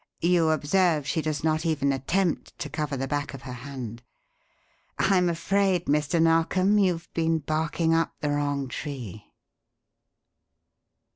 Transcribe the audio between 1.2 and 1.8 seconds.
does not